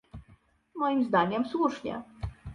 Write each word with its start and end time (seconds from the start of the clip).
Moim 0.75 1.03
zdaniem 1.03 1.45
słusznie 1.45 2.01